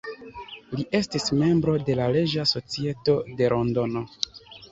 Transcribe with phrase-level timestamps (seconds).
[0.77, 4.05] Li estis membro de la Reĝa Societo de Londono.